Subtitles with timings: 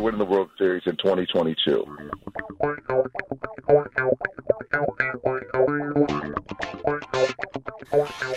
[0.00, 1.84] We are winning the World Series in 2022.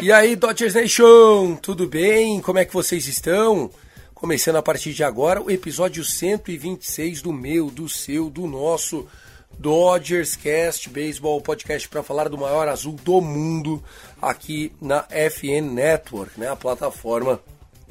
[0.01, 2.41] E aí, Dodgers Nation, tudo bem?
[2.41, 3.71] Como é que vocês estão?
[4.13, 9.07] Começando a partir de agora o episódio 126 do meu, do seu, do nosso
[9.57, 13.81] Dodgers Cast Baseball Podcast para falar do maior azul do mundo
[14.21, 16.49] aqui na FN Network, né?
[16.49, 17.39] A plataforma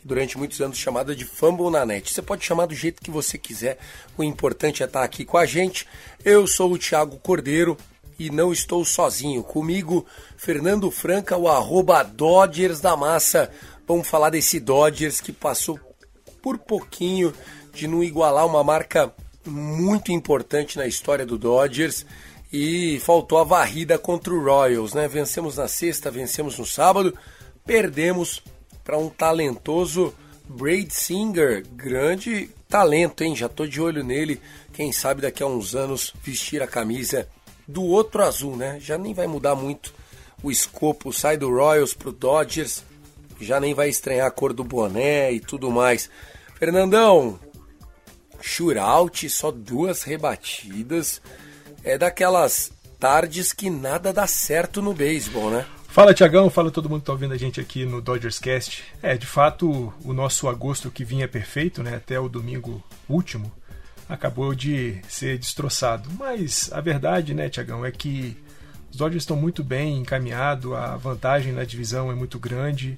[0.05, 2.13] durante muitos anos chamada de Fumble na Net.
[2.13, 3.79] Você pode chamar do jeito que você quiser,
[4.17, 5.87] o importante é estar aqui com a gente.
[6.25, 7.77] Eu sou o Thiago Cordeiro
[8.19, 9.43] e não estou sozinho.
[9.43, 13.51] Comigo, Fernando Franca, o arroba Dodgers da Massa.
[13.87, 15.79] Vamos falar desse Dodgers que passou
[16.41, 17.33] por pouquinho
[17.73, 19.13] de não igualar uma marca
[19.47, 22.07] muito importante na história do Dodgers
[22.53, 25.09] e faltou a varrida contra o Royals, né?
[25.09, 27.17] Vencemos na sexta, vencemos no sábado,
[27.65, 28.43] perdemos
[28.85, 33.35] para um talentoso Braid Singer, grande talento, hein?
[33.35, 34.41] Já tô de olho nele.
[34.73, 37.29] Quem sabe daqui a uns anos vestir a camisa
[37.67, 38.79] do outro azul, né?
[38.81, 39.95] Já nem vai mudar muito
[40.43, 42.83] o escopo, sai do Royals pro Dodgers,
[43.41, 46.11] já nem vai estranhar a cor do boné e tudo mais.
[46.59, 47.39] Fernandão,
[48.41, 51.21] shootout, só duas rebatidas.
[51.85, 55.67] É daquelas tardes que nada dá certo no beisebol, né?
[55.93, 58.83] Fala Tiagão, fala todo mundo que tá ouvindo a gente aqui no Dodgers Cast.
[59.03, 63.53] É, de fato, o nosso agosto que vinha perfeito, né, até o domingo último,
[64.09, 66.09] acabou de ser destroçado.
[66.19, 68.35] Mas a verdade, né, Tiagão, é que
[68.91, 72.97] os Dodgers estão muito bem encaminhados, a vantagem na divisão é muito grande.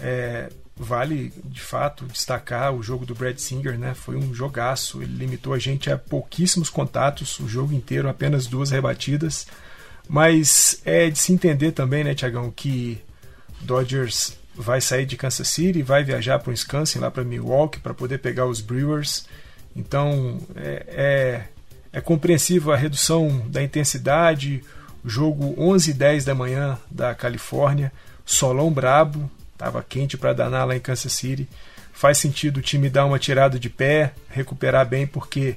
[0.00, 3.94] É, vale, de fato, destacar o jogo do Brad Singer, né?
[3.94, 8.70] Foi um jogaço, ele limitou a gente a pouquíssimos contatos, o jogo inteiro, apenas duas
[8.70, 9.48] rebatidas.
[10.08, 12.98] Mas é de se entender também, né, Tiagão, que
[13.60, 17.94] Dodgers vai sair de Kansas City, vai viajar para o Wisconsin, lá para Milwaukee, para
[17.94, 19.26] poder pegar os Brewers.
[19.76, 21.42] Então é, é,
[21.92, 24.64] é compreensível a redução da intensidade.
[25.04, 27.92] Jogo 11 e 10 da manhã da Califórnia,
[28.26, 31.48] solão brabo, estava quente para danar lá em Kansas City.
[31.92, 35.56] Faz sentido o time dar uma tirada de pé, recuperar bem, porque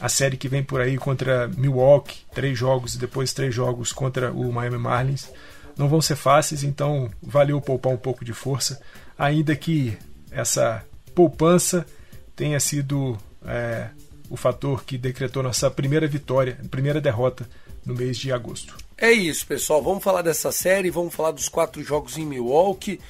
[0.00, 4.32] a série que vem por aí contra Milwaukee, três jogos e depois três jogos contra
[4.32, 5.28] o Miami Marlins,
[5.76, 8.80] não vão ser fáceis, então valeu poupar um pouco de força,
[9.18, 9.96] ainda que
[10.30, 10.84] essa
[11.14, 11.86] poupança
[12.34, 13.88] tenha sido é,
[14.28, 17.48] o fator que decretou nossa primeira vitória, primeira derrota
[17.84, 18.76] no mês de agosto.
[18.96, 19.82] É isso, pessoal.
[19.82, 23.00] Vamos falar dessa série, vamos falar dos quatro jogos em Milwaukee.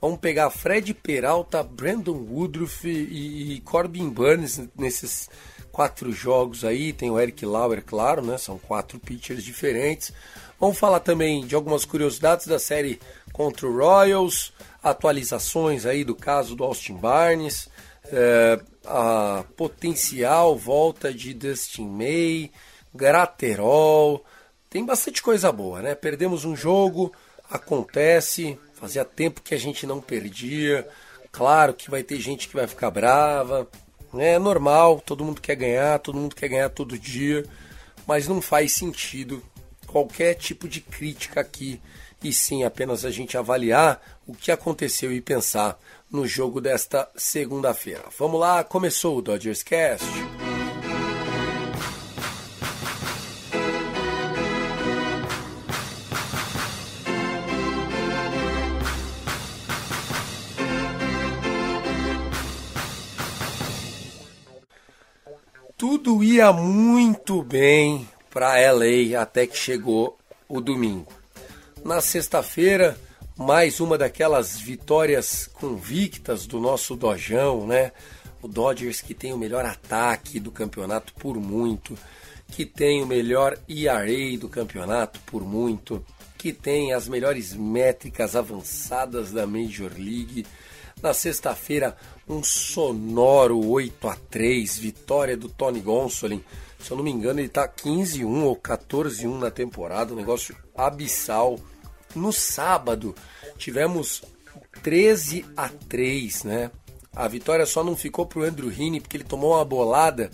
[0.00, 5.28] Vamos pegar Fred Peralta, Brandon Woodruff e, e Corbin Burns nesses
[5.72, 6.92] quatro jogos aí.
[6.92, 8.38] Tem o Eric Lauer, claro, né?
[8.38, 10.12] São quatro pitchers diferentes.
[10.58, 13.00] Vamos falar também de algumas curiosidades da série
[13.32, 17.68] contra o Royals, atualizações aí do caso do Austin Barnes,
[18.06, 22.50] é, a potencial volta de Dustin May,
[22.94, 24.24] Graterol.
[24.68, 25.94] Tem bastante coisa boa, né?
[25.94, 27.12] Perdemos um jogo,
[27.50, 30.86] acontece, fazia tempo que a gente não perdia.
[31.32, 33.68] Claro que vai ter gente que vai ficar brava?
[34.18, 37.44] É normal, todo mundo quer ganhar, todo mundo quer ganhar todo dia,
[38.06, 39.42] mas não faz sentido
[39.86, 41.80] qualquer tipo de crítica aqui
[42.22, 45.78] e sim apenas a gente avaliar o que aconteceu e pensar
[46.10, 48.04] no jogo desta segunda-feira.
[48.18, 50.06] Vamos lá, começou o Dodgers Cast.
[66.30, 70.16] Ia muito bem para LA até que chegou
[70.48, 71.12] o domingo.
[71.84, 72.96] Na sexta-feira,
[73.36, 77.90] mais uma daquelas vitórias convictas do nosso Dojão, né?
[78.40, 81.98] O Dodgers que tem o melhor ataque do campeonato por muito,
[82.52, 86.04] que tem o melhor ERA do campeonato por muito,
[86.38, 90.46] que tem as melhores métricas avançadas da Major League.
[91.02, 91.96] Na sexta-feira,
[92.28, 96.44] um sonoro 8 a 3 vitória do Tony Gonsolin.
[96.78, 101.58] Se eu não me engano, ele está 15-1 ou 14-1 na temporada, um negócio abissal.
[102.14, 103.14] No sábado,
[103.56, 104.22] tivemos
[104.82, 106.70] 13 a 3, né?
[107.14, 110.30] A vitória só não ficou para o Andrew Heaney porque ele tomou uma bolada,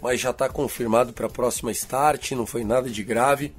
[0.00, 3.54] mas já está confirmado para a próxima start, não foi nada de grave.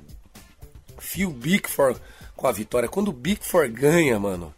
[1.00, 2.00] Phil Bickford
[2.36, 2.90] com a vitória.
[2.90, 4.54] Quando o Bickford ganha, mano,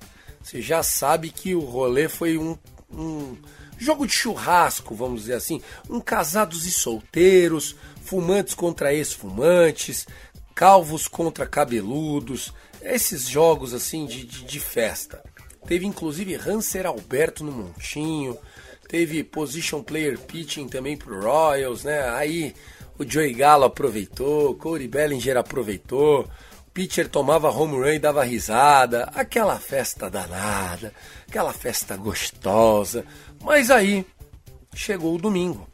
[0.45, 2.55] você já sabe que o rolê foi um,
[2.93, 3.35] um
[3.79, 5.59] jogo de churrasco, vamos dizer assim.
[5.89, 10.05] Um casados e solteiros, fumantes contra ex-fumantes,
[10.53, 15.23] calvos contra cabeludos, esses jogos assim de, de, de festa.
[15.65, 18.37] Teve inclusive Hanser Alberto no montinho,
[18.87, 22.07] teve position player pitching também pro Royals, né?
[22.09, 22.53] Aí
[22.99, 26.29] o Joey Gallo aproveitou, Corey Bellinger aproveitou,
[26.75, 30.93] pitcher tomava home run e dava risada, aquela festa danada,
[31.25, 33.05] aquela festa gostosa.
[33.41, 34.05] Mas aí
[34.75, 35.65] chegou o domingo.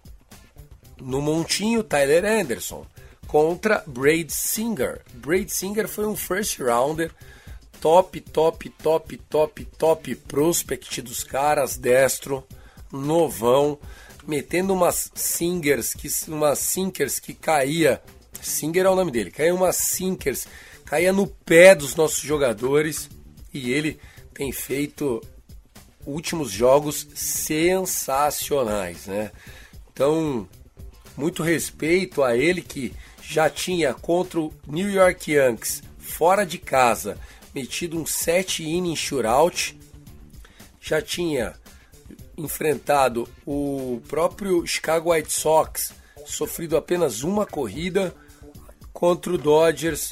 [1.02, 2.86] No montinho, Tyler Anderson
[3.28, 5.02] contra Braid Singer.
[5.16, 7.12] Braid Singer foi um first rounder,
[7.80, 12.46] top, top, top, top, top prospect dos caras, destro,
[12.92, 13.80] novão,
[14.28, 18.04] metendo umas singers, que, umas sinkers que caía,
[18.40, 20.46] singer é o nome dele, caía umas sinkers,
[20.92, 23.10] caía no pé dos nossos jogadores
[23.54, 23.98] e ele
[24.34, 25.22] tem feito
[26.06, 29.32] últimos jogos sensacionais, né?
[29.94, 30.46] Então,
[31.16, 32.94] muito respeito a ele que
[33.24, 37.18] já tinha contra o New York Yankees fora de casa
[37.56, 39.80] metido um 7 inning shootout,
[40.82, 41.56] já tinha
[42.36, 45.94] enfrentado o próprio Chicago White Sox,
[46.26, 48.14] sofrido apenas uma corrida
[48.92, 50.12] contra o Dodgers,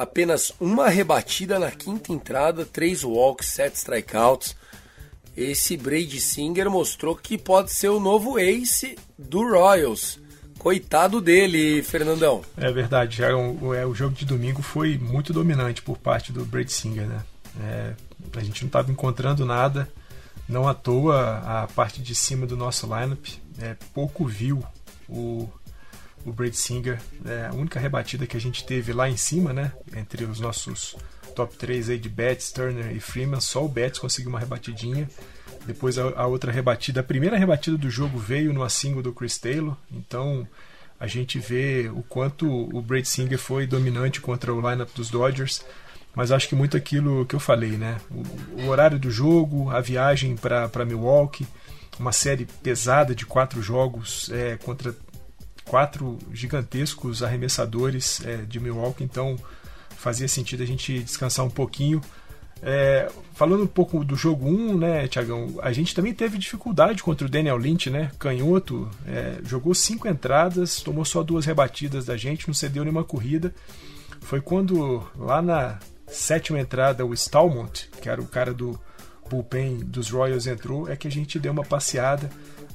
[0.00, 4.56] apenas uma rebatida na quinta entrada, três walks, sete strikeouts.
[5.36, 10.18] Esse Brady Singer mostrou que pode ser o novo ace do Royals.
[10.58, 12.40] Coitado dele, Fernandão.
[12.56, 16.46] É verdade, é, um, é, o jogo de domingo foi muito dominante por parte do
[16.46, 17.22] Brady Singer, né?
[17.62, 17.92] É,
[18.36, 19.86] a gente não estava encontrando nada,
[20.48, 23.26] não à toa a parte de cima do nosso lineup
[23.60, 24.64] é, pouco viu
[25.08, 25.46] o,
[26.24, 26.98] o Brady Singer.
[27.24, 29.72] É, a única rebatida que a gente teve lá em cima, né?
[29.94, 30.96] Entre os nossos
[31.34, 35.08] top 3 aí de Betts, Turner e Freeman, só o Betts conseguiu uma rebatidinha.
[35.66, 39.38] Depois a, a, outra rebatida, a primeira rebatida do jogo veio no single do Chris
[39.38, 39.76] Taylor.
[39.90, 40.46] Então
[40.98, 45.64] a gente vê o quanto o Brady Singer foi dominante contra o lineup dos Dodgers.
[46.14, 47.98] Mas acho que muito aquilo que eu falei, né?
[48.10, 51.46] O, o horário do jogo, a viagem para Milwaukee,
[51.98, 54.94] uma série pesada de quatro jogos é, contra
[55.70, 59.38] quatro gigantescos arremessadores é, de Milwaukee, então
[59.96, 62.00] fazia sentido a gente descansar um pouquinho.
[62.60, 67.24] É, falando um pouco do jogo 1, né, Tiagão, a gente também teve dificuldade contra
[67.24, 68.10] o Daniel Lynch, né?
[68.18, 73.54] Canhoto, é, jogou cinco entradas, tomou só duas rebatidas da gente, não cedeu nenhuma corrida.
[74.22, 75.78] Foi quando lá na
[76.08, 78.76] sétima entrada o Stalmont, que era o cara do
[79.30, 82.28] bullpen dos Royals, entrou, é que a gente deu uma passeada,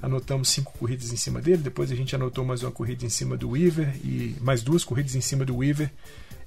[0.05, 3.35] anotamos cinco corridas em cima dele, depois a gente anotou mais uma corrida em cima
[3.35, 5.91] do Weaver e mais duas corridas em cima do Weaver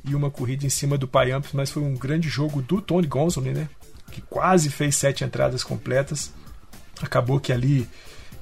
[0.04, 3.50] e uma corrida em cima do Payamps, mas foi um grande jogo do Tony Gonsolin,
[3.50, 3.68] né?
[4.12, 6.32] Que quase fez sete entradas completas.
[7.02, 7.88] Acabou que ali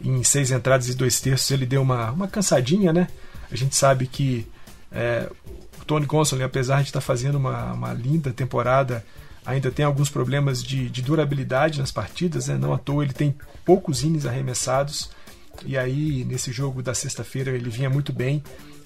[0.03, 3.09] em seis entradas e dois terços ele deu uma, uma cansadinha, né?
[3.51, 4.47] A gente sabe que
[4.93, 5.31] é,
[5.81, 9.03] o Tony Gonsolin, apesar de estar fazendo uma, uma linda temporada,
[9.47, 12.59] ainda tem alguns problemas de, de durabilidade nas partidas, né?
[12.59, 13.35] Não à toa ele tem
[13.65, 15.11] poucos innings arremessados.
[15.65, 18.43] E aí, nesse jogo da sexta-feira, ele vinha muito bem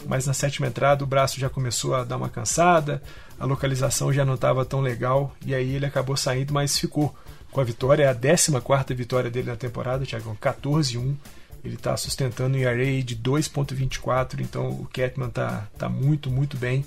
[0.07, 3.03] mas na sétima entrada o braço já começou a dar uma cansada,
[3.39, 7.15] a localização já não estava tão legal, e aí ele acabou saindo, mas ficou
[7.51, 11.15] com a vitória, é a 14 vitória dele na temporada, Thiago, 14-1.
[11.63, 16.85] Ele está sustentando um ERA de 2,24, então o Catman está tá muito, muito bem.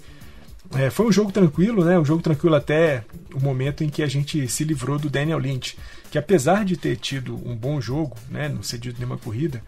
[0.75, 1.99] É, foi um jogo tranquilo, né?
[1.99, 5.77] Um jogo tranquilo até o momento em que a gente se livrou do Daniel Lynch,
[6.09, 9.63] que apesar de ter tido um bom jogo, né, não cedido nenhuma corrida,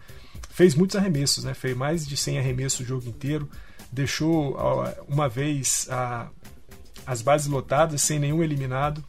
[0.50, 1.54] fez muitos arremessos, né?
[1.54, 3.48] Fez mais de 100 arremessos o jogo inteiro,
[3.92, 4.56] deixou
[5.08, 6.28] uma vez a,
[7.06, 9.04] as bases lotadas sem nenhum eliminado,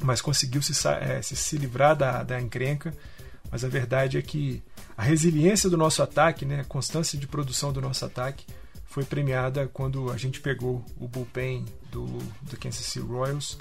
[0.00, 2.94] mas conseguiu se, é, se, se livrar da, da encrenca.
[3.50, 4.62] Mas a verdade é que
[4.96, 8.46] a resiliência do nosso ataque, né, a constância de produção do nosso ataque,
[8.94, 12.06] foi premiada quando a gente pegou o bullpen do,
[12.42, 13.58] do Kansas City Royals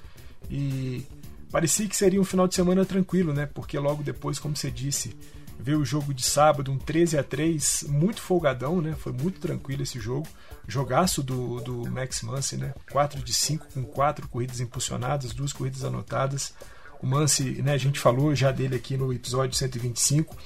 [0.48, 1.04] e
[1.52, 3.50] parecia que seria um final de semana tranquilo, né?
[3.52, 5.18] Porque logo depois, como você disse,
[5.60, 8.94] veio o jogo de sábado, um 13 a 3 muito folgadão, né?
[8.96, 10.28] Foi muito tranquilo esse jogo.
[10.68, 12.72] Jogaço do, do Max Muncy, né?
[12.92, 16.54] 4 de 5 com 4 corridas impulsionadas, duas corridas anotadas.
[17.02, 20.38] O Muncy, né, a gente falou já dele aqui no episódio 125.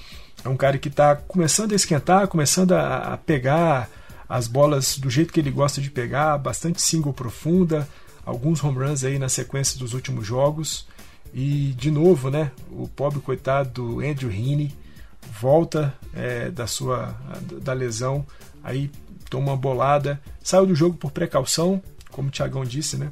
[0.45, 3.89] É um cara que está começando a esquentar, começando a, a pegar
[4.27, 7.87] as bolas do jeito que ele gosta de pegar, bastante single profunda,
[8.25, 10.87] alguns home runs aí na sequência dos últimos jogos.
[11.33, 14.73] E de novo, né, o pobre coitado do Andrew Heaney
[15.39, 17.15] volta é, da sua
[17.61, 18.25] da lesão,
[18.63, 18.89] aí
[19.29, 21.81] toma uma bolada, saiu do jogo por precaução,
[22.11, 23.11] como o Thiagão disse, né?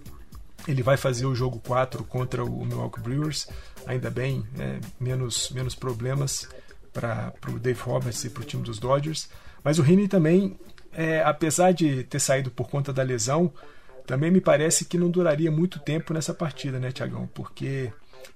[0.67, 3.47] Ele vai fazer o jogo 4 contra o Milwaukee Brewers,
[3.85, 6.49] ainda bem, é, menos, menos problemas
[6.91, 9.29] para o Dave Roberts e para o time dos Dodgers.
[9.63, 10.57] Mas o Heaney também,
[10.95, 13.51] é, apesar de ter saído por conta da lesão,
[14.05, 17.27] também me parece que não duraria muito tempo nessa partida, né, Tiagão?
[17.33, 17.91] Porque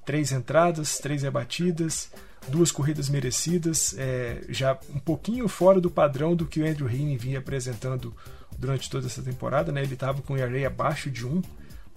[0.05, 2.11] três entradas, três rebatidas,
[2.47, 7.17] duas corridas merecidas, é, já um pouquinho fora do padrão do que o Andrew Heaney
[7.17, 8.13] vinha apresentando
[8.57, 9.71] durante toda essa temporada.
[9.71, 9.83] Né?
[9.83, 11.41] Ele estava com o ERA abaixo de um,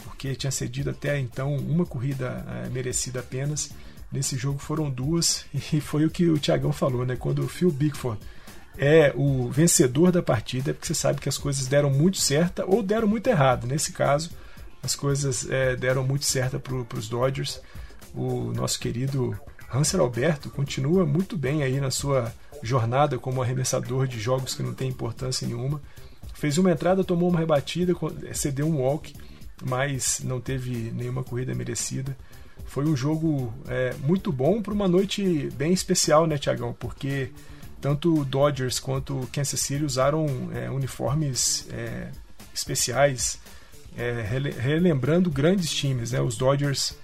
[0.04, 3.70] porque tinha cedido até então uma corrida é, merecida apenas.
[4.10, 7.16] Nesse jogo foram duas, e foi o que o Tiagão falou, né?
[7.16, 8.20] quando o Phil Bigford
[8.76, 12.64] é o vencedor da partida, é porque você sabe que as coisas deram muito certa
[12.66, 13.66] ou deram muito errado.
[13.66, 14.30] Nesse caso,
[14.82, 17.60] as coisas é, deram muito certa para os Dodgers.
[18.14, 19.38] O nosso querido
[19.72, 24.74] Hanser Alberto continua muito bem aí na sua jornada como arremessador de jogos que não
[24.74, 25.80] tem importância nenhuma.
[26.34, 27.94] Fez uma entrada, tomou uma rebatida,
[28.34, 29.14] cedeu um walk,
[29.64, 32.16] mas não teve nenhuma corrida merecida.
[32.66, 36.74] Foi um jogo é, muito bom para uma noite bem especial, né, Tiagão?
[36.78, 37.30] Porque
[37.82, 42.12] tanto o Dodgers quanto o Kansas City usaram é, uniformes é,
[42.54, 43.40] especiais,
[43.98, 44.22] é,
[44.56, 46.12] relembrando grandes times.
[46.12, 46.20] Né?
[46.20, 46.94] Os Dodgers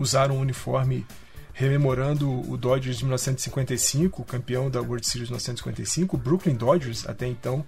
[0.00, 1.06] usaram um uniforme
[1.52, 7.26] rememorando o Dodgers de 1955, campeão da World Series de 1955, o Brooklyn Dodgers até
[7.26, 7.62] então,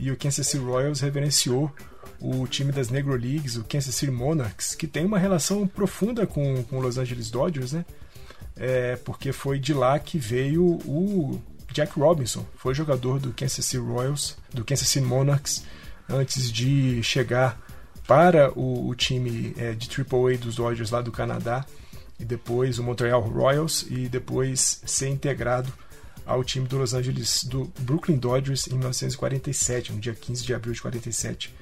[0.00, 1.70] e o Kansas City Royals reverenciou
[2.18, 6.62] o time das Negro Leagues, o Kansas City Monarchs, que tem uma relação profunda com,
[6.64, 7.84] com os Los Angeles Dodgers, né?
[8.56, 11.40] É, porque foi de lá que veio o
[11.74, 15.64] Jack Robinson, foi jogador do Kansas City Royals, do Kansas City Monarchs,
[16.08, 17.60] antes de chegar
[18.06, 21.66] para o, o time é, de AAA dos Dodgers lá do Canadá
[22.20, 25.72] e depois o Montreal Royals e depois ser integrado
[26.24, 30.74] ao time do Los Angeles do Brooklyn Dodgers em 1947, no dia 15 de abril
[30.74, 31.52] de 47,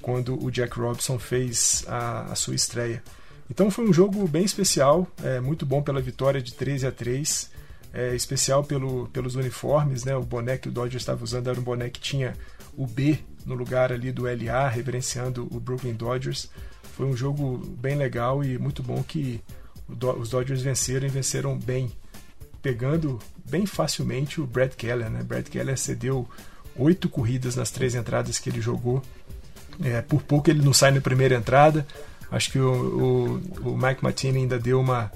[0.00, 3.00] quando o Jack Robinson fez a, a sua estreia.
[3.48, 7.51] Então foi um jogo bem especial, é, muito bom pela vitória de 13 a 3,
[7.92, 10.16] é, especial pelo, pelos uniformes, né?
[10.16, 12.34] O boné que o Dodgers estava usando era um boné que tinha
[12.76, 16.48] o B no lugar ali do LA, reverenciando o Brooklyn Dodgers.
[16.96, 19.42] Foi um jogo bem legal e muito bom que
[19.88, 21.90] os Dodgers venceram e venceram bem,
[22.62, 25.10] pegando bem facilmente o Brad Keller.
[25.10, 25.22] Né?
[25.22, 26.28] Brad Keller cedeu
[26.76, 29.02] oito corridas nas três entradas que ele jogou.
[29.82, 31.86] É, por pouco ele não sai na primeira entrada.
[32.30, 35.12] Acho que o, o, o Mike Martini ainda deu uma,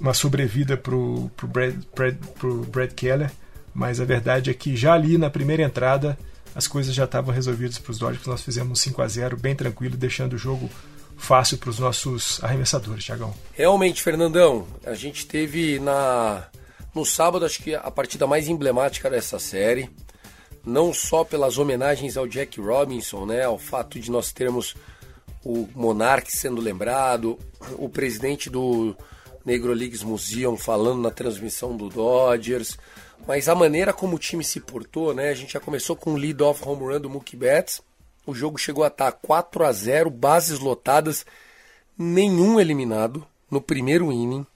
[0.00, 3.30] uma sobrevida para o Brad, Brad, pro Brad Keller,
[3.74, 6.18] mas a verdade é que já ali na primeira entrada
[6.54, 8.26] as coisas já estavam resolvidas para os Dodgers.
[8.26, 10.68] Nós fizemos um 5 a 0 bem tranquilo, deixando o jogo
[11.16, 13.34] fácil para os nossos arremessadores, Tiagão.
[13.52, 16.44] Realmente, Fernandão, a gente teve na
[16.94, 19.88] no sábado acho que a partida mais emblemática dessa série,
[20.64, 24.74] não só pelas homenagens ao Jack Robinson, né, ao fato de nós termos
[25.44, 27.38] o Monark sendo lembrado,
[27.78, 28.96] o presidente do
[29.44, 32.78] Negro Leagues Museum falando na transmissão do Dodgers,
[33.26, 35.30] mas a maneira como o time se portou, né?
[35.30, 37.82] A gente já começou com o lead-off home run do Mookie Betts,
[38.26, 41.24] o jogo chegou a estar 4 a 0, bases lotadas,
[41.96, 44.46] nenhum eliminado no primeiro inning.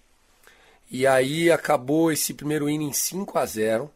[0.90, 3.90] E aí acabou esse primeiro inning 5 a 0.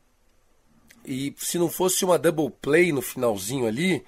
[1.04, 4.04] E se não fosse uma double play no finalzinho ali,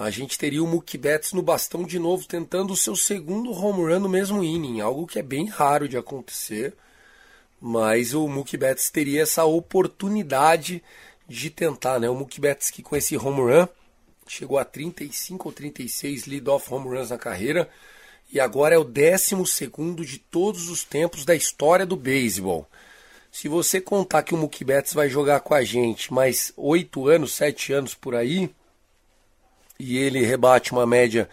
[0.00, 3.92] a gente teria o Mookie Betts no bastão de novo, tentando o seu segundo home
[3.92, 6.74] run no mesmo inning, algo que é bem raro de acontecer.
[7.60, 10.82] Mas o Mookie Betts teria essa oportunidade
[11.28, 12.08] de tentar, né?
[12.08, 13.68] O Mookie Betts que com esse home run
[14.26, 17.68] chegou a 35 ou 36 lead-off home runs na carreira
[18.32, 19.36] e agora é o 12
[20.06, 22.66] de todos os tempos da história do beisebol.
[23.30, 27.34] Se você contar que o Mookie Betts vai jogar com a gente mais 8 anos,
[27.34, 28.50] 7 anos por aí,
[29.80, 31.28] e ele rebate uma média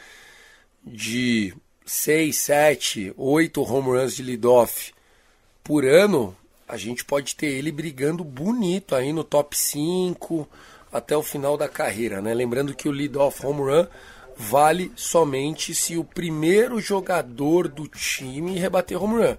[0.84, 1.54] de
[1.86, 4.94] 6, 7, 8 home runs de lead-off
[5.64, 6.34] por ano,
[6.66, 10.48] a gente pode ter ele brigando bonito aí no top 5,
[10.92, 12.34] até o final da carreira, né?
[12.34, 13.88] Lembrando que o lead-off home run
[14.38, 19.38] vale somente se o primeiro jogador do time rebater home run.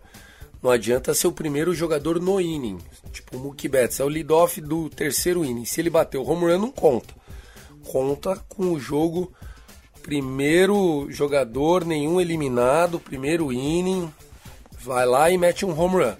[0.62, 2.79] Não adianta ser o primeiro jogador no inning.
[3.11, 5.65] Tipo o Mookie Betts, é o lead-off do terceiro inning.
[5.65, 7.15] Se ele bater o home run, não conta.
[7.85, 9.32] Conta com o jogo
[10.02, 14.11] primeiro jogador, nenhum eliminado, primeiro inning,
[14.80, 16.14] vai lá e mete um home run.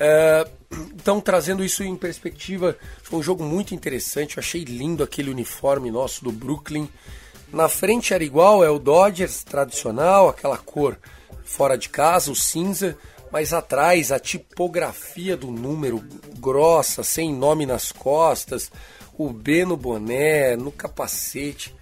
[0.00, 0.48] É,
[0.94, 4.36] então, trazendo isso em perspectiva, foi um jogo muito interessante.
[4.36, 6.88] Eu achei lindo aquele uniforme nosso do Brooklyn.
[7.52, 10.98] Na frente era igual, é o Dodgers tradicional, aquela cor
[11.44, 12.96] fora de casa, o cinza,
[13.30, 16.02] mas atrás a tipografia do número
[16.38, 18.70] grossa, sem nome nas costas,
[19.22, 21.76] o B no boné, no capacete.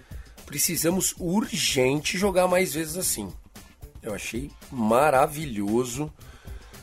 [0.45, 3.31] Precisamos urgente jogar mais vezes assim.
[4.03, 6.11] Eu achei maravilhoso,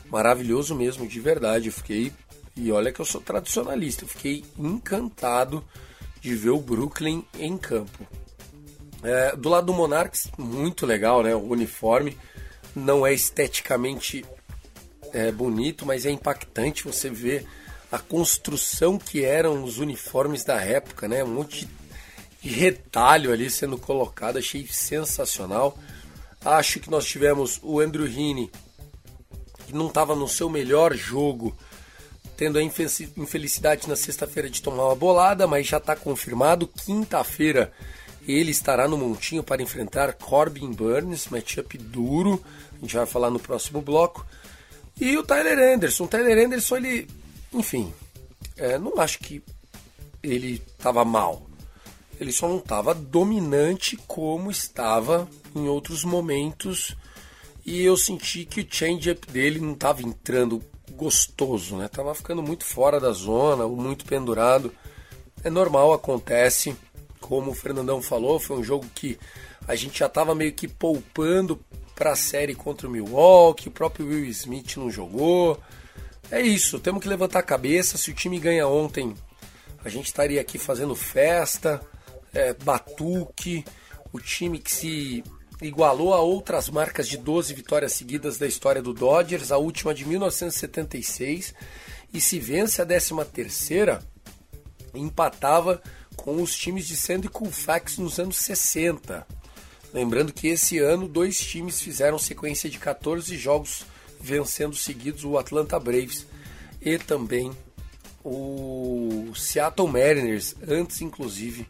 [0.09, 1.67] maravilhoso mesmo, de verdade.
[1.67, 2.11] Eu fiquei,
[2.55, 5.63] e olha que eu sou tradicionalista, eu fiquei encantado
[6.19, 8.07] de ver o Brooklyn em campo.
[9.03, 11.35] É, do lado do Monarchs, muito legal, né?
[11.35, 12.17] O uniforme
[12.75, 14.25] não é esteticamente
[15.13, 17.45] é, bonito, mas é impactante você ver
[17.91, 21.23] a construção que eram os uniformes da época, né?
[21.23, 21.67] Um monte
[22.41, 25.77] de retalho ali sendo colocado, achei sensacional.
[26.43, 28.51] Acho que nós tivemos o Andrew Heaney,
[29.65, 31.57] que não estava no seu melhor jogo,
[32.35, 36.67] tendo a infelicidade na sexta-feira de tomar uma bolada, mas já está confirmado.
[36.67, 37.73] Quinta-feira
[38.27, 42.43] ele estará no montinho para enfrentar Corbin Burns, matchup duro.
[42.77, 44.25] A gente vai falar no próximo bloco.
[44.99, 46.03] E o Tyler Anderson.
[46.03, 47.07] O Tyler Anderson, ele.
[47.57, 47.93] Enfim.
[48.55, 49.41] É, não acho que
[50.21, 51.47] ele estava mal.
[52.19, 56.95] Ele só não estava dominante como estava em outros momentos.
[57.65, 61.87] E eu senti que o change-up dele não estava entrando gostoso, né?
[61.87, 64.73] Tava ficando muito fora da zona, muito pendurado.
[65.43, 66.75] É normal, acontece
[67.19, 69.19] como o Fernandão falou, foi um jogo que
[69.67, 71.59] a gente já estava meio que poupando
[71.93, 75.59] para a série contra o Milwaukee, o próprio Will Smith não jogou.
[76.29, 77.97] É isso, temos que levantar a cabeça.
[77.97, 79.15] Se o time ganha ontem,
[79.83, 81.81] a gente estaria aqui fazendo festa,
[82.33, 83.63] é, batuque.
[84.11, 85.23] O time que se
[85.61, 90.05] igualou a outras marcas de 12 vitórias seguidas da história do Dodgers, a última de
[90.05, 91.53] 1976.
[92.13, 94.01] E se vence a 13 terceira,
[94.93, 95.81] empatava
[96.15, 99.25] com os times de Sandy Colfax nos anos 60.
[99.93, 103.85] Lembrando que esse ano dois times fizeram sequência de 14 jogos
[104.19, 106.27] vencendo seguidos o Atlanta Braves
[106.81, 107.51] e também
[108.23, 111.67] o Seattle Mariners, antes inclusive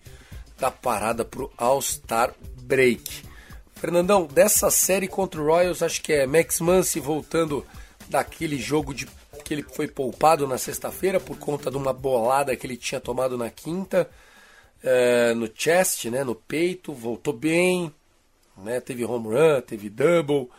[0.59, 3.23] da parada para o All-Star Break.
[3.75, 7.65] Fernandão, dessa série contra o Royals, acho que é Max Muncy voltando
[8.09, 9.07] daquele jogo de
[9.43, 13.37] que ele foi poupado na sexta-feira por conta de uma bolada que ele tinha tomado
[13.37, 14.09] na quinta
[14.83, 17.93] é, no chest, né, no peito, voltou bem,
[18.57, 20.49] né, teve home run, teve double,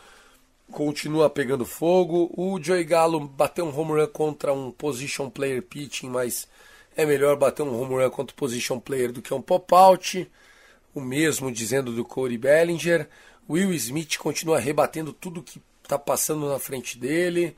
[0.71, 2.31] continua pegando fogo.
[2.35, 6.47] O Joey Gallo bateu um home run contra um position player pitching, mas
[6.95, 10.29] é melhor bater um home run contra um position player do que um pop-out.
[10.93, 13.07] O mesmo dizendo do Corey Bellinger.
[13.49, 17.55] Will Smith continua rebatendo tudo que está passando na frente dele.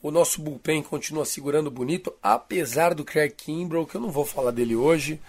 [0.00, 4.50] O nosso bullpen continua segurando bonito, apesar do Craig Kimbrough, que eu não vou falar
[4.50, 5.20] dele hoje.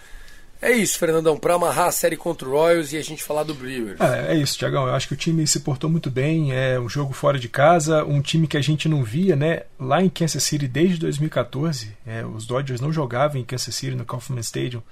[0.60, 3.54] É isso, Fernandão, para amarrar a série contra o Royals e a gente falar do
[3.54, 4.00] Brewers.
[4.00, 4.86] É, é isso, Tiagão.
[4.86, 6.52] Eu acho que o time se portou muito bem.
[6.52, 9.62] É um jogo fora de casa, um time que a gente não via, né?
[9.78, 11.94] Lá em Kansas City desde 2014.
[12.06, 14.82] É, os Dodgers não jogavam em Kansas City no Kauffman Stadium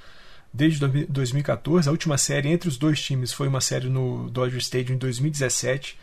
[0.52, 1.88] desde 2014.
[1.88, 5.98] A última série entre os dois times foi uma série no Dodger Stadium em 2017.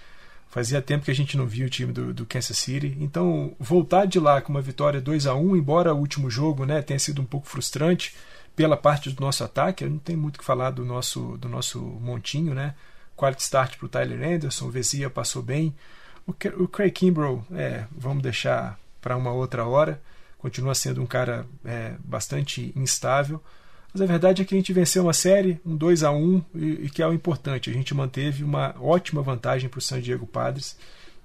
[0.50, 2.98] Fazia tempo que a gente não via o time do, do, Kansas City.
[3.00, 6.82] Então, voltar de lá com uma vitória 2 a 1 embora o último jogo né,
[6.82, 8.14] tenha sido um pouco frustrante
[8.56, 11.80] pela parte do nosso ataque, não tem muito o que falar do nosso, do nosso
[11.80, 12.76] montinho, né?
[13.16, 15.74] Quality start para o Tyler Anderson, o Vezia passou bem.
[16.26, 16.32] O,
[16.64, 20.02] o Craig Kimbrough, é, vamos deixar para uma outra hora,
[20.38, 23.42] continua sendo um cara é, bastante instável.
[23.94, 26.66] Mas a verdade é que a gente venceu uma série, um 2 a 1 e,
[26.86, 27.70] e que é o importante.
[27.70, 30.78] A gente manteve uma ótima vantagem para o San Diego Padres.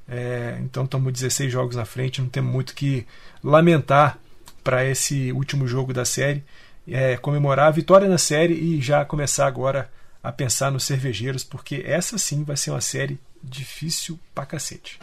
[0.08, 3.06] É, então estamos 16 jogos na frente, não temos muito que
[3.42, 4.18] lamentar
[4.62, 6.44] para esse último jogo da série
[6.88, 9.90] é, comemorar a vitória na série e já começar agora
[10.22, 14.98] a pensar nos cervejeiros, porque essa sim vai ser uma série difícil pra cacete.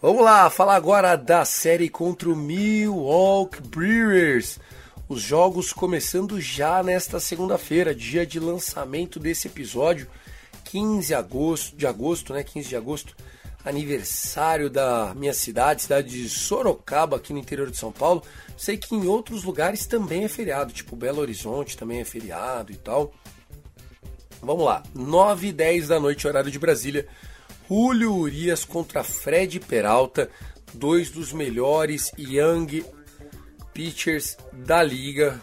[0.00, 4.58] Vamos lá, falar agora da série contra o Milwaukee Brewers.
[5.08, 10.06] Os jogos começando já nesta segunda-feira, dia de lançamento desse episódio,
[10.64, 12.42] 15 de agosto, de agosto, né?
[12.42, 13.16] 15 de agosto
[13.64, 18.22] aniversário da minha cidade, cidade de Sorocaba, aqui no interior de São Paulo.
[18.56, 22.76] Sei que em outros lugares também é feriado, tipo Belo Horizonte também é feriado e
[22.76, 23.12] tal.
[24.42, 27.08] Vamos lá, 9 e 10 da noite, horário de Brasília.
[27.66, 30.28] Julio Urias contra Fred Peralta,
[30.74, 32.84] dois dos melhores young
[33.72, 35.40] pitchers da liga.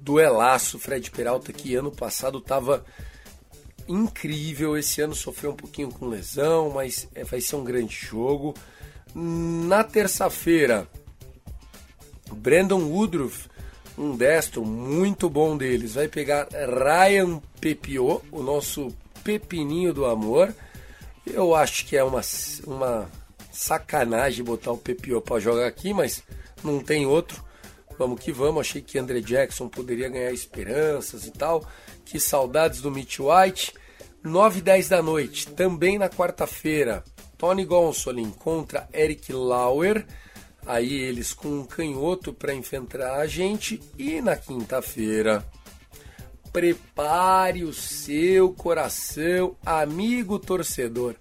[0.00, 2.84] Duelaço, Fred Peralta, que ano passado estava
[3.88, 4.76] incrível.
[4.76, 8.54] Esse ano sofreu um pouquinho com lesão, mas é, vai ser um grande jogo.
[9.14, 10.88] Na terça-feira,
[12.32, 13.48] Brandon Woodruff,
[13.96, 18.92] um destro muito bom deles, vai pegar Ryan Pepio, o nosso
[19.22, 20.54] pepininho do amor.
[21.26, 22.20] Eu acho que é uma,
[22.66, 23.08] uma
[23.52, 26.22] sacanagem botar o Pepio para jogar aqui, mas
[26.62, 27.42] não tem outro.
[27.98, 28.60] Vamos que vamos.
[28.60, 31.66] Achei que André Jackson poderia ganhar esperanças e tal.
[32.04, 33.74] Que saudades do Mitch White.
[34.24, 37.04] 9 e 10 da noite, também na quarta-feira,
[37.36, 40.06] Tony Gonsolin contra Eric Lauer.
[40.66, 43.82] Aí eles com um canhoto para enfrentar a gente.
[43.98, 45.44] E na quinta-feira,
[46.50, 51.16] prepare o seu coração, amigo torcedor.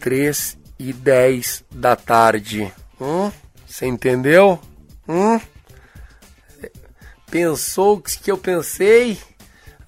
[0.00, 2.72] 3 e 10 da tarde.
[2.98, 3.30] Hum?
[3.66, 4.58] Você entendeu?
[5.06, 5.38] Hum?
[7.30, 9.18] Pensou que eu pensei?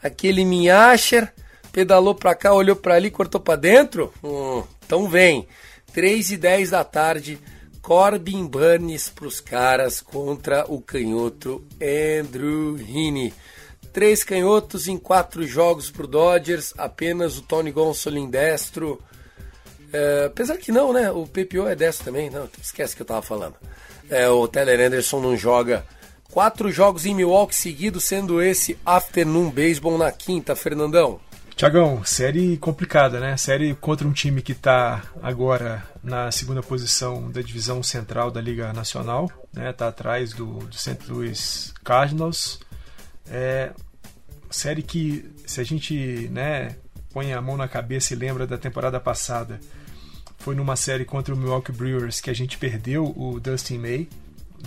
[0.03, 1.33] Aquele Minhacher
[1.73, 4.13] pedalou pra cá, olhou pra ali, cortou pra dentro?
[4.23, 5.47] Hum, então vem.
[5.93, 7.39] 3 e 10 da tarde,
[7.83, 13.33] Corbin Burns pros caras contra o canhoto Andrew Heaney.
[13.93, 19.01] Três canhotos em quatro jogos pro Dodgers, apenas o Tony Gonsolin destro.
[19.93, 21.11] É, apesar que não, né?
[21.11, 23.57] O PPO é destro também, não, esquece que eu tava falando.
[24.09, 25.85] É, o Tyler Anderson não joga
[26.31, 31.21] quatro jogos em Milwaukee seguidos, sendo esse Afternoon Baseball na quinta, Fernandão.
[31.57, 33.37] Tiagão, série complicada, né?
[33.37, 38.73] Série contra um time que está agora na segunda posição da divisão central da Liga
[38.73, 39.71] Nacional, né?
[39.73, 40.99] Tá atrás do, do St.
[41.09, 42.61] Louis Cardinals.
[43.31, 43.73] É
[44.51, 46.77] série que, se a gente, né,
[47.13, 49.61] põe a mão na cabeça e lembra da temporada passada,
[50.39, 54.09] foi numa série contra o Milwaukee Brewers que a gente perdeu o Dustin May,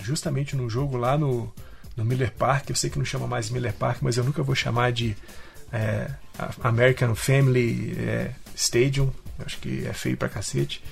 [0.02, 1.52] justamente num jogo lá no,
[1.96, 2.70] no Miller Park.
[2.70, 5.16] Eu sei que não chama mais Miller Park, mas eu nunca vou chamar de
[5.72, 6.10] é,
[6.62, 9.12] American Family é, Stadium,
[9.44, 10.82] acho que é feio pra cacete.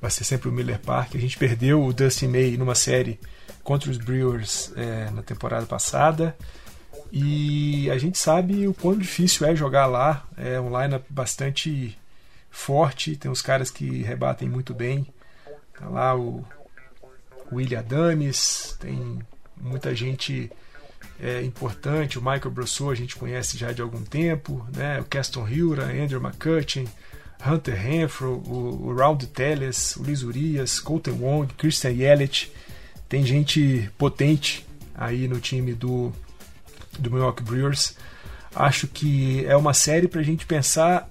[0.00, 1.14] Vai ser sempre o Miller Park.
[1.14, 3.20] A gente perdeu o Dusty May numa série
[3.62, 6.34] contra os Brewers é, na temporada passada.
[7.12, 10.26] E a gente sabe o quão difícil é jogar lá.
[10.38, 11.98] É um lineup bastante
[12.50, 13.16] forte.
[13.16, 15.06] Tem uns caras que rebatem muito bem.
[15.78, 16.44] Tá lá o
[17.52, 19.18] William Adams, tem
[19.56, 20.50] muita gente
[21.20, 22.18] é, importante.
[22.18, 25.00] O Michael Brousseau a gente conhece já de algum tempo, né?
[25.00, 26.86] o Caston Hura, Andrew McCutcheon,
[27.46, 32.52] Hunter Renfro, o, o Round Telles, o Liz Urias, Colton Wong, Christian Yelich.
[33.08, 36.12] Tem gente potente aí no time do,
[36.98, 37.96] do Milwaukee Brewers.
[38.54, 41.09] Acho que é uma série para a gente pensar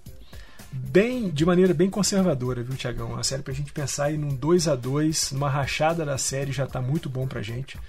[0.71, 3.13] bem de maneira bem conservadora, viu, Tiagão?
[3.13, 6.51] Uma série para a gente pensar aí num 2 a 2 numa rachada da série
[6.51, 7.79] já está muito bom para a gente.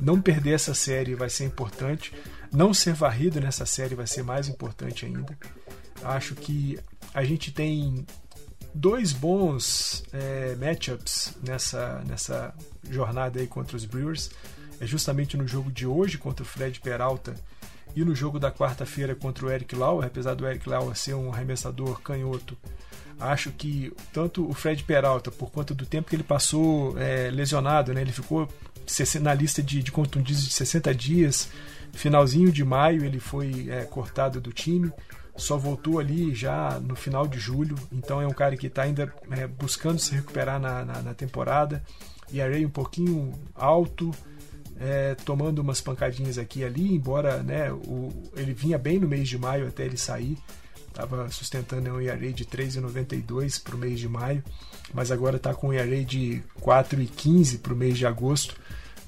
[0.00, 2.12] Não perder essa série vai ser importante.
[2.52, 5.36] Não ser varrido nessa série vai ser mais importante ainda.
[6.02, 6.78] Acho que
[7.12, 8.06] a gente tem
[8.74, 12.54] dois bons é, matchups nessa, nessa
[12.88, 14.30] jornada aí contra os Brewers.
[14.80, 17.34] É justamente no jogo de hoje contra o Fred Peralta
[17.94, 21.32] e no jogo da quarta-feira contra o Eric Lauer, apesar do Eric Lauer ser um
[21.32, 22.56] arremessador canhoto.
[23.20, 27.92] Acho que tanto o Fred Peralta, por conta do tempo que ele passou é, lesionado,
[27.92, 28.48] né, ele ficou
[29.20, 31.48] na lista de, de contundidos de 60 dias.
[31.92, 34.92] Finalzinho de maio ele foi é, cortado do time,
[35.36, 37.76] só voltou ali já no final de julho.
[37.92, 41.82] Então é um cara que está ainda é, buscando se recuperar na, na, na temporada.
[42.30, 44.12] E array um pouquinho alto,
[44.80, 49.28] é, tomando umas pancadinhas aqui e ali, embora né, o, ele vinha bem no mês
[49.28, 50.38] de maio até ele sair.
[50.88, 54.42] Estava sustentando um ERA de 3,92 para o mês de maio,
[54.92, 58.56] mas agora está com um ERA de 4,15 para o mês de agosto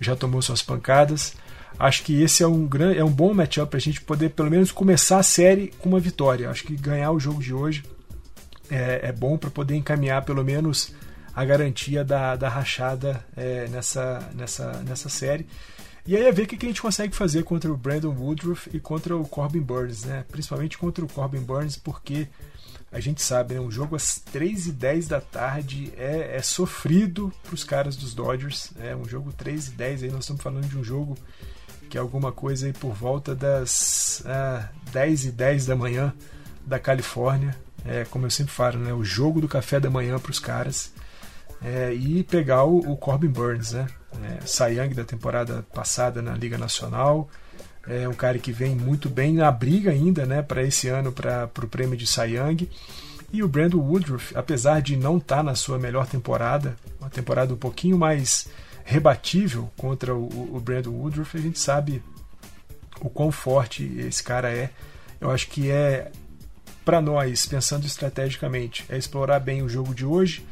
[0.00, 1.34] já tomou suas pancadas.
[1.78, 4.50] Acho que esse é um, grande, é um bom matchup para a gente poder pelo
[4.50, 6.50] menos começar a série com uma vitória.
[6.50, 7.84] Acho que ganhar o jogo de hoje
[8.70, 10.92] é, é bom para poder encaminhar pelo menos
[11.40, 15.46] a garantia da, da rachada é, nessa, nessa, nessa série.
[16.06, 18.78] E aí é ver o que a gente consegue fazer contra o Brandon Woodruff e
[18.78, 20.22] contra o Corbin Burns, né?
[20.30, 22.28] Principalmente contra o Corbin Burns, porque
[22.92, 23.60] a gente sabe, né?
[23.60, 28.12] Um jogo às 3 e 10 da tarde é, é sofrido para os caras dos
[28.12, 28.72] Dodgers.
[28.78, 31.16] É um jogo 3 e 10, aí nós estamos falando de um jogo
[31.88, 36.12] que é alguma coisa aí por volta das ah, 10 e 10 da manhã
[36.66, 37.56] da Califórnia.
[37.86, 40.92] é, como eu sempre falo, né, o jogo do café da manhã para os caras
[41.62, 43.86] é, e pegar o, o, Corbin Burns, né,
[44.22, 47.28] é, Young da temporada passada na Liga Nacional,
[47.86, 51.50] é um cara que vem muito bem na briga ainda, né, para esse ano para
[51.62, 52.68] o prêmio de Young.
[53.32, 57.54] E o Brandon Woodruff, apesar de não estar tá na sua melhor temporada, uma temporada
[57.54, 58.48] um pouquinho mais
[58.84, 62.02] rebatível contra o, o Brandon Woodruff, a gente sabe
[63.00, 64.70] o quão forte esse cara é.
[65.20, 66.10] Eu acho que é
[66.84, 70.44] para nós, pensando estrategicamente, é explorar bem o jogo de hoje,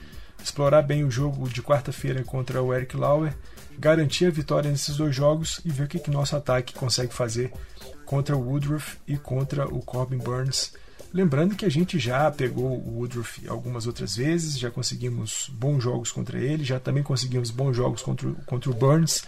[0.42, 3.34] explorar bem o jogo de quarta-feira contra o Eric Lauer,
[3.78, 7.52] garantir a vitória nesses dois jogos e ver o que, que nosso ataque consegue fazer
[8.04, 10.72] contra o Woodruff e contra o Corbin Burns.
[11.12, 16.12] Lembrando que a gente já pegou o Woodruff algumas outras vezes, já conseguimos bons jogos
[16.12, 19.24] contra ele, já também conseguimos bons jogos contra, contra o Burns.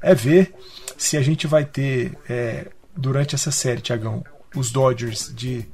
[0.00, 0.54] É ver
[0.98, 4.22] se a gente vai ter, é, durante essa série, Tiagão,
[4.54, 5.66] os Dodgers de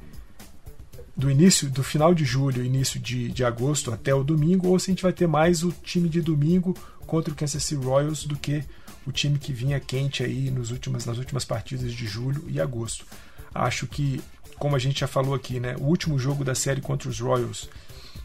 [1.19, 4.89] do início, do final de julho, início de, de agosto até o domingo, ou se
[4.89, 6.73] a gente vai ter mais o time de domingo
[7.05, 8.63] contra o Kansas City Royals do que
[9.05, 13.05] o time que vinha quente aí nos últimas, nas últimas partidas de julho e agosto.
[13.53, 14.21] Acho que
[14.57, 17.69] como a gente já falou aqui, né, o último jogo da série contra os Royals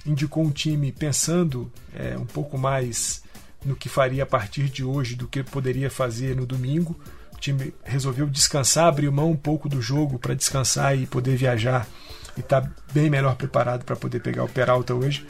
[0.07, 3.23] indicou um time pensando é, um pouco mais
[3.65, 6.97] no que faria a partir de hoje do que poderia fazer no domingo.
[7.33, 11.89] O time resolveu descansar, abrir mão um pouco do jogo para descansar e poder viajar
[12.37, 15.27] e estar tá bem melhor preparado para poder pegar o Peralta hoje.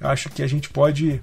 [0.00, 1.20] Eu acho que a gente pode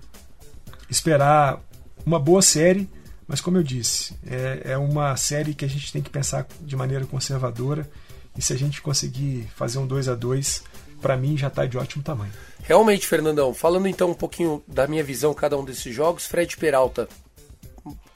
[0.89, 1.60] esperar
[2.06, 2.89] uma boa série,
[3.28, 6.76] mas como eu disse, é, é uma série que a gente tem que pensar de
[6.76, 7.89] maneira conservadora
[8.38, 10.63] e se a gente conseguir fazer um 2 a 2
[11.02, 12.32] para mim já está de ótimo tamanho.
[12.63, 17.08] Realmente, Fernandão, falando então um pouquinho da minha visão cada um desses jogos, Fred Peralta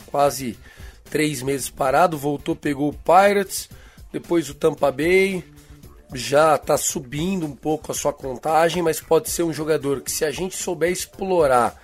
[0.07, 0.57] quase
[1.09, 3.69] três meses parado, voltou, pegou o Pirates,
[4.11, 5.43] depois o Tampa Bay,
[6.13, 10.25] já está subindo um pouco a sua contagem, mas pode ser um jogador que se
[10.25, 11.79] a gente souber explorar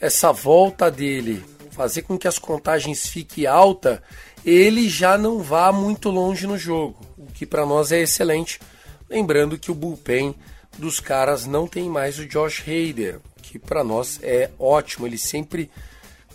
[0.00, 4.02] essa volta dele, fazer com que as contagens fiquem alta,
[4.44, 7.10] ele já não vá muito longe no jogo
[7.40, 8.60] que para nós é excelente.
[9.08, 10.34] Lembrando que o bullpen
[10.78, 15.70] dos caras não tem mais o Josh Hader, que para nós é ótimo, ele sempre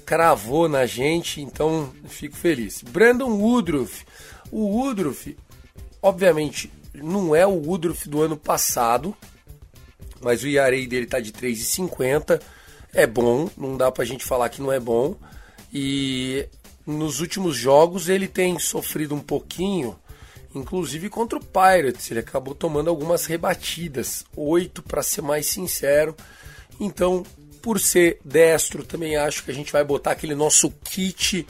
[0.03, 2.81] cravou na gente, então fico feliz.
[2.81, 4.03] Brandon Woodruff,
[4.51, 5.37] o Woodruff,
[6.01, 9.15] obviamente, não é o Woodruff do ano passado,
[10.21, 12.41] mas o ERA dele tá de 3,50,
[12.93, 15.15] é bom, não dá pra gente falar que não é bom,
[15.73, 16.47] e
[16.85, 19.97] nos últimos jogos ele tem sofrido um pouquinho
[20.55, 22.09] inclusive contra o Pirates.
[22.09, 26.15] Ele acabou tomando algumas rebatidas, oito para ser mais sincero.
[26.79, 27.23] Então,
[27.61, 31.45] por ser destro, também acho que a gente vai botar aquele nosso kit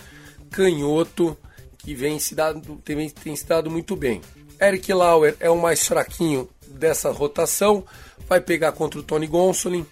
[0.49, 1.38] canhoto
[1.77, 4.21] que vem se dado, tem, tem se dado muito bem.
[4.59, 7.85] Eric Lauer é o mais fraquinho dessa rotação,
[8.27, 9.85] vai pegar contra o Tony Gonsolin.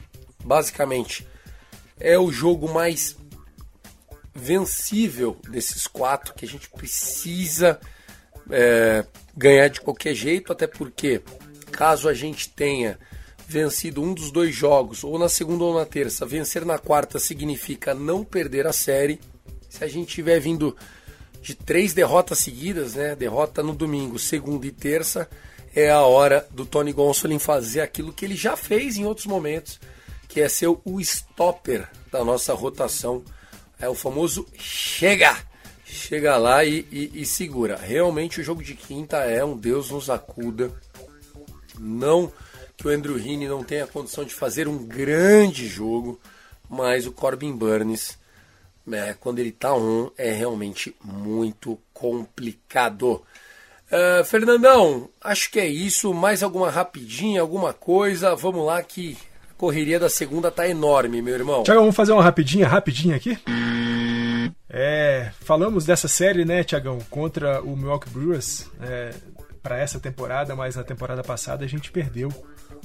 [0.43, 1.25] Basicamente,
[1.99, 3.15] é o jogo mais
[4.33, 7.79] vencível desses quatro que a gente precisa
[8.49, 11.21] é, ganhar de qualquer jeito, até porque
[11.71, 12.99] caso a gente tenha
[13.47, 17.93] vencido um dos dois jogos, ou na segunda ou na terça, vencer na quarta significa
[17.93, 19.19] não perder a série.
[19.69, 20.75] Se a gente tiver vindo
[21.43, 25.29] de três derrotas seguidas, né, derrota no domingo, segunda e terça,
[25.75, 29.79] é a hora do Tony Gonsolin fazer aquilo que ele já fez em outros momentos,
[30.29, 33.23] que é ser o stopper da nossa rotação.
[33.77, 35.37] É o famoso chega!
[35.85, 37.77] chega lá e, e, e, segura.
[37.77, 40.71] Realmente o jogo de quinta é um Deus nos acuda.
[41.77, 42.31] Não
[42.75, 46.19] que o Andrew Heaney não tenha condição de fazer um grande jogo,
[46.67, 48.17] mas o Corbin Burns,
[48.85, 53.21] né, quando ele tá on, é realmente muito complicado.
[53.91, 56.13] Uh, Fernandão, acho que é isso.
[56.13, 58.35] Mais alguma rapidinha, alguma coisa?
[58.35, 59.17] Vamos lá que
[59.51, 61.63] a correria da segunda tá enorme, meu irmão.
[61.63, 63.37] Tiago, vamos fazer uma rapidinha, rapidinha aqui?
[64.69, 69.13] É, falamos dessa série, né, Tiagão, contra o Milwaukee Brewers é,
[69.61, 72.29] para essa temporada, mas na temporada passada a gente perdeu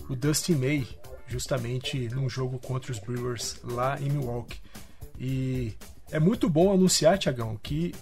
[0.09, 0.87] o Dustin May
[1.27, 4.61] justamente num jogo contra os Brewers lá em Milwaukee.
[5.19, 5.75] E
[6.11, 7.95] é muito bom anunciar, Tiagão, que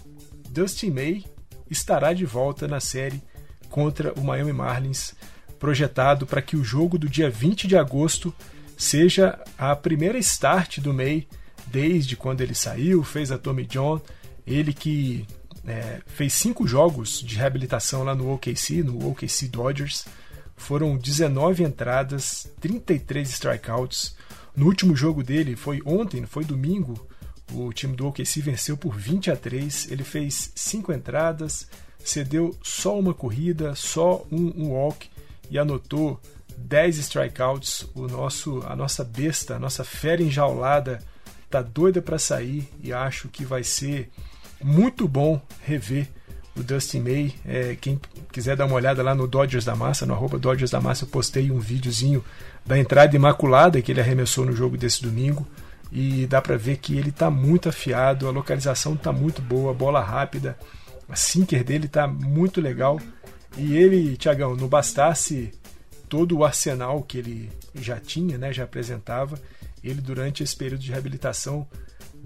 [0.49, 1.25] Dustin May
[1.69, 3.21] estará de volta na série
[3.69, 5.13] contra o Miami Marlins,
[5.59, 8.33] projetado para que o jogo do dia 20 de agosto
[8.77, 11.27] seja a primeira start do May
[11.65, 13.99] desde quando ele saiu, fez a Tommy John,
[14.45, 15.25] ele que
[15.65, 20.05] é, fez cinco jogos de reabilitação lá no OKC, no OKC Dodgers.
[20.57, 24.15] Foram 19 entradas, 33 strikeouts.
[24.55, 27.07] No último jogo dele, foi ontem, foi domingo,
[27.53, 29.91] o time do OKC venceu por 20 a 3.
[29.91, 31.67] Ele fez cinco entradas,
[32.03, 35.09] cedeu só uma corrida, só um, um walk
[35.49, 36.19] e anotou
[36.57, 41.01] 10 strikeouts, o nosso, a nossa besta, a nossa fera enjaulada
[41.49, 44.09] tá doida para sair e acho que vai ser
[44.61, 46.09] muito bom rever
[46.57, 47.35] o Dustin May.
[47.45, 47.99] É, quem
[48.31, 51.09] quiser dar uma olhada lá no Dodgers da Massa, no arroba Dodgers da Massa, eu
[51.09, 52.23] postei um videozinho
[52.65, 55.47] da entrada imaculada que ele arremessou no jogo desse domingo.
[55.91, 60.01] E dá para ver que ele está muito afiado, a localização está muito boa, bola
[60.01, 60.57] rápida,
[61.07, 62.99] a sinker dele está muito legal.
[63.57, 65.51] E ele, Tiagão, não bastasse
[66.09, 69.39] todo o arsenal que ele já tinha, né, já apresentava,
[69.83, 71.67] ele durante esse período de reabilitação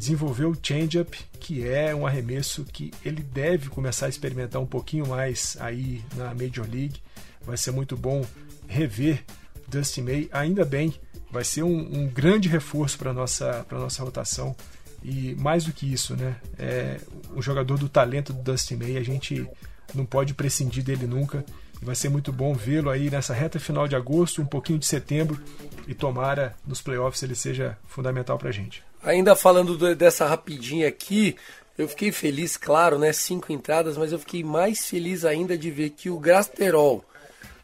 [0.01, 5.07] desenvolveu o change-up, que é um arremesso que ele deve começar a experimentar um pouquinho
[5.07, 6.99] mais aí na Major League.
[7.43, 8.25] Vai ser muito bom
[8.67, 9.23] rever
[9.67, 10.95] Dusty May, ainda bem,
[11.29, 14.55] vai ser um, um grande reforço para nossa para nossa rotação
[15.03, 16.35] e mais do que isso, né?
[16.57, 16.99] É
[17.35, 19.47] um jogador do talento do Dusty May, a gente
[19.93, 21.45] não pode prescindir dele nunca.
[21.79, 25.39] Vai ser muito bom vê-lo aí nessa reta final de agosto, um pouquinho de setembro
[25.87, 28.83] e tomara nos playoffs ele seja fundamental para a gente.
[29.03, 31.35] Ainda falando do, dessa rapidinha aqui,
[31.77, 33.11] eu fiquei feliz, claro, né?
[33.13, 37.03] Cinco entradas, mas eu fiquei mais feliz ainda de ver que o Grasterol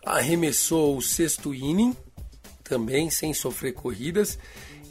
[0.06, 1.96] arremessou o sexto inning,
[2.64, 4.40] também sem sofrer corridas,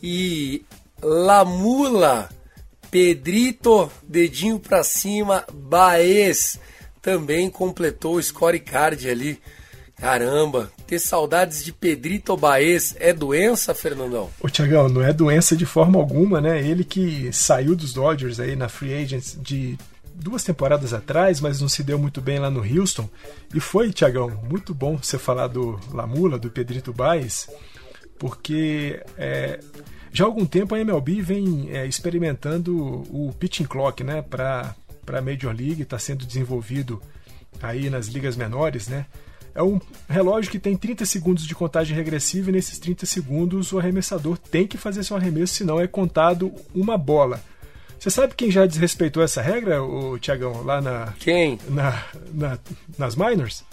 [0.03, 0.65] e
[1.03, 2.29] Lamula,
[2.91, 6.59] Pedrito, dedinho para cima, Baez
[7.07, 9.41] também completou o scorecard ali.
[9.97, 14.31] Caramba, ter saudades de Pedrito Baez é doença, Fernandão?
[14.41, 16.61] Ô Tiagão, não é doença de forma alguma, né?
[16.61, 19.79] Ele que saiu dos Dodgers aí na Free Agents de
[20.15, 23.09] duas temporadas atrás, mas não se deu muito bem lá no Houston.
[23.55, 27.49] E foi, Tiagão, muito bom você falar do Lamula, do Pedrito Baez,
[28.19, 29.61] porque é,
[30.13, 32.77] já há algum tempo a MLB vem é, experimentando
[33.11, 34.75] o pitching clock, né, para
[35.07, 37.01] a Major League, está sendo desenvolvido
[37.63, 39.07] aí nas ligas menores, né?
[39.57, 43.79] É um relógio que tem 30 segundos de contagem regressiva e nesses 30 segundos o
[43.79, 47.43] arremessador tem que fazer seu arremesso, senão é contado uma bola.
[47.99, 51.15] Você sabe quem já desrespeitou essa regra, o Tiagão, lá na.
[51.19, 51.59] Quem?
[51.71, 52.59] Na, na,
[52.99, 53.65] nas minors?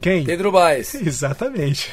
[0.00, 0.24] Quem?
[0.24, 0.96] Pedro Baez.
[0.98, 1.88] Exatamente.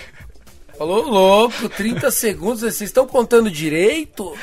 [0.75, 4.35] Falou louco, 30 segundos, vocês estão contando direito?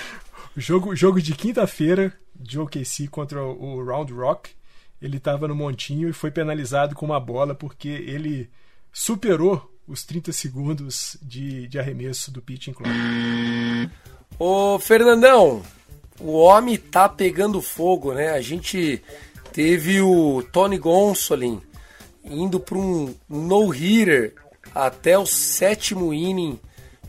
[0.56, 4.50] Jogo, jogo de quinta-feira, de OKC contra o Round Rock.
[5.00, 8.50] Ele estava no montinho e foi penalizado com uma bola porque ele
[8.92, 12.90] superou os 30 segundos de, de arremesso do pitching clock.
[14.38, 15.62] Ô Fernandão,
[16.18, 18.30] o homem tá pegando fogo, né?
[18.30, 19.02] A gente
[19.52, 21.60] teve o Tony Gonsolin
[22.24, 24.34] indo para um no-hitter
[24.74, 26.60] até o sétimo inning,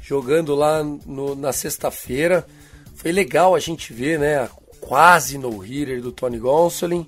[0.02, 2.48] jogando lá no, na sexta-feira.
[2.96, 4.50] Foi legal a gente ver, né?
[4.82, 7.08] quase no-hitter do Tony Gonsolin.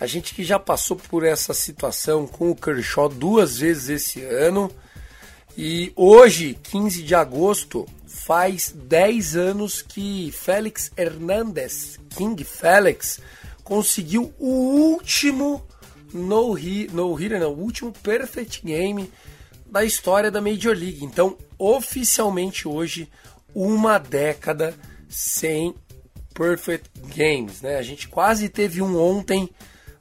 [0.00, 4.70] A gente que já passou por essa situação com o Kershaw duas vezes esse ano.
[5.58, 13.20] E hoje, 15 de agosto, faz 10 anos que Félix Hernandez, King Félix,
[13.62, 15.62] conseguiu o último
[16.14, 19.12] no-hitter, no não, o último perfect game
[19.66, 21.04] da história da Major League.
[21.04, 23.06] Então, oficialmente hoje,
[23.54, 24.74] uma década
[25.10, 25.74] sem
[26.32, 27.76] Perfect Games, né?
[27.76, 29.48] A gente quase teve um ontem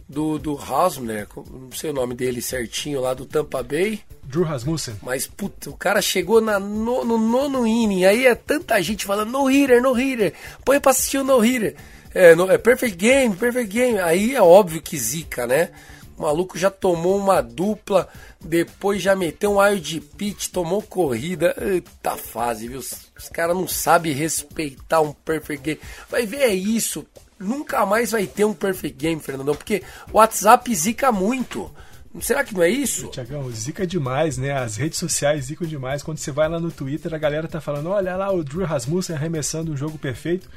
[0.10, 4.02] do, do Hasmler, não sei o nome dele certinho lá do Tampa Bay.
[4.24, 4.95] Drew Rasmussen.
[5.04, 9.32] Mas, puta, o cara chegou na, no, no nono inning, aí é tanta gente falando
[9.32, 10.34] no hitter, no hitter,
[10.65, 11.76] põe pra assistir o no hitter.
[12.12, 14.00] É, no, é perfect game, perfect game.
[14.00, 15.69] Aí é óbvio que zica, né?
[16.17, 18.10] O maluco já tomou uma dupla,
[18.41, 21.56] depois já meteu um aio de pitch, tomou corrida.
[21.62, 22.80] Eita fase, viu?
[22.80, 25.80] Os caras não sabem respeitar um perfect game.
[26.10, 27.06] Vai ver é isso.
[27.39, 31.71] Nunca mais vai ter um perfect game, Fernandão, porque o WhatsApp zica muito.
[32.21, 33.08] Será que não é isso?
[33.08, 34.52] Tiagão, zica demais, né?
[34.52, 36.02] As redes sociais zicam demais.
[36.02, 39.15] Quando você vai lá no Twitter, a galera tá falando: olha lá o Drew Rasmussen
[39.15, 40.49] arremessando um jogo perfeito.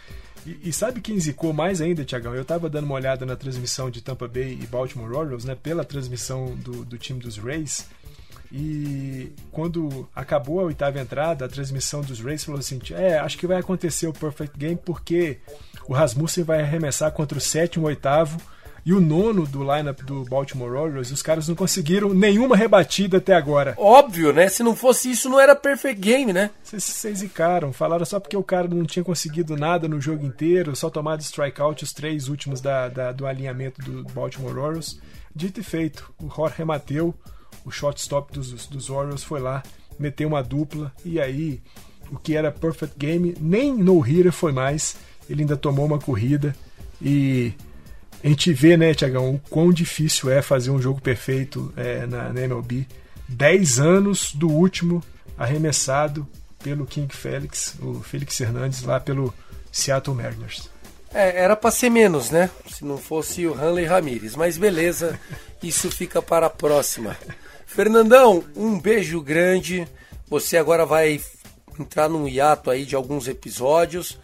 [0.46, 2.34] E, e, sabe quem zicou mais ainda, Tiagão?
[2.34, 5.54] Eu tava dando uma olhada na transmissão de Tampa Bay e Baltimore Orioles, né?
[5.54, 7.86] Pela transmissão do, do time dos Rays.
[8.52, 13.46] E quando acabou a oitava entrada, a transmissão dos Rays falou assim: é, acho que
[13.46, 15.38] vai acontecer o Perfect Game porque
[15.88, 18.38] o Rasmussen vai arremessar contra o sétimo, oitavo
[18.84, 23.34] e o nono do lineup do Baltimore Orioles, os caras não conseguiram nenhuma rebatida até
[23.34, 23.74] agora.
[23.78, 24.48] Óbvio, né?
[24.48, 26.50] Se não fosse isso, não era perfect game, né?
[26.62, 30.90] Vocês zicaram, falaram só porque o cara não tinha conseguido nada no jogo inteiro, só
[30.90, 35.00] tomado strikeout os três últimos da, da, do alinhamento do Baltimore Orioles.
[35.34, 37.14] Dito e feito, o Jorge Mateu,
[37.64, 39.62] o shortstop dos, dos Orioles, foi lá,
[39.98, 41.60] meteu uma dupla, e aí
[42.10, 44.96] o que era perfect game, nem no hitter foi mais,
[45.28, 46.54] ele ainda tomou uma corrida
[47.00, 47.52] e
[48.22, 52.32] a gente vê, né, Tiagão, o quão difícil é fazer um jogo perfeito é, na,
[52.32, 52.86] na MLB.
[53.28, 55.02] 10 anos do último,
[55.36, 56.26] arremessado
[56.62, 59.34] pelo King Félix, o Félix Hernandes, lá pelo
[59.72, 60.70] Seattle Mariners.
[61.12, 62.48] É, era para ser menos, né?
[62.70, 64.36] Se não fosse o Hanley Ramírez.
[64.36, 65.18] Mas beleza,
[65.62, 67.16] isso fica para a próxima.
[67.74, 69.88] Fernandão, um beijo grande.
[70.28, 71.18] Você agora vai
[71.80, 74.18] entrar num hiato aí de alguns episódios.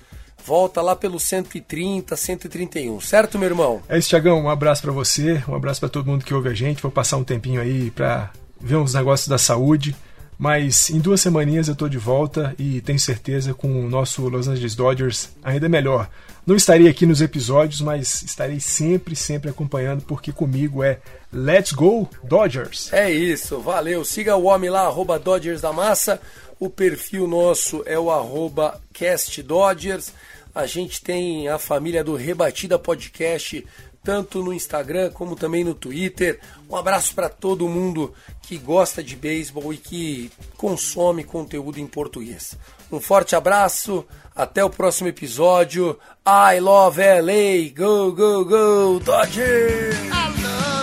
[0.45, 3.83] Volta lá pelo 130, 131, certo, meu irmão?
[3.89, 4.43] É isso, Tiagão.
[4.43, 6.83] Um abraço para você, um abraço para todo mundo que ouve a gente.
[6.83, 8.31] Vou passar um tempinho aí para
[8.61, 9.97] ver uns negócios da saúde.
[10.39, 14.47] Mas em duas semaninhas eu estou de volta e tenho certeza com o nosso Los
[14.47, 16.09] Angeles Dodgers ainda melhor.
[16.47, 20.99] Não estarei aqui nos episódios, mas estarei sempre, sempre acompanhando, porque comigo é
[21.33, 22.91] Let's Go Dodgers!
[22.93, 24.05] É isso, valeu.
[24.05, 26.21] Siga o homem lá, arroba Dodgers da Massa.
[26.61, 30.13] O perfil nosso é o arroba Cast Dodgers.
[30.55, 33.67] A gente tem a família do Rebatida Podcast
[34.09, 36.41] tanto no Instagram como também no Twitter.
[36.67, 42.57] Um abraço para todo mundo que gosta de beisebol e que consome conteúdo em português.
[42.91, 45.99] Um forte abraço, até o próximo episódio.
[46.27, 50.78] I love LA, go, go, go, Dodgers!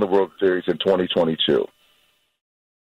[0.00, 1.66] The World Series in 2022.